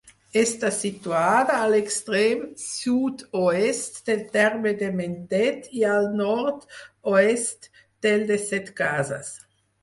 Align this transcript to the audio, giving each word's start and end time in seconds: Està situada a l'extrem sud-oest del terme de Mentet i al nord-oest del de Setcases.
Està 0.41 0.69
situada 0.75 1.57
a 1.57 1.65
l'extrem 1.73 2.39
sud-oest 2.61 3.99
del 4.07 4.23
terme 4.37 4.73
de 4.79 4.89
Mentet 5.03 5.69
i 5.81 5.85
al 5.97 6.09
nord-oest 6.23 7.69
del 8.09 8.27
de 8.33 8.41
Setcases. 8.47 9.31